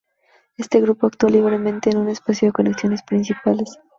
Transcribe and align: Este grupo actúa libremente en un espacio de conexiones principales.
Este 0.57 0.81
grupo 0.81 1.05
actúa 1.05 1.29
libremente 1.29 1.91
en 1.91 1.97
un 1.97 2.09
espacio 2.09 2.47
de 2.47 2.51
conexiones 2.53 3.03
principales. 3.03 3.77